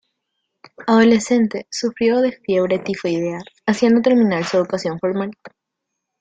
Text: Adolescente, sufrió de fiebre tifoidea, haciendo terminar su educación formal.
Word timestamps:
Adolescente, 0.87 1.67
sufrió 1.69 2.21
de 2.21 2.31
fiebre 2.31 2.79
tifoidea, 2.79 3.39
haciendo 3.67 4.01
terminar 4.01 4.43
su 4.45 4.57
educación 4.57 4.97
formal. 4.97 5.29